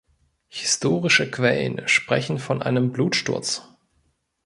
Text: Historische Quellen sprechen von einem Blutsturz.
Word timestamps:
Historische 0.49 1.29
Quellen 1.29 1.87
sprechen 1.87 2.39
von 2.39 2.63
einem 2.63 2.91
Blutsturz. 2.91 3.61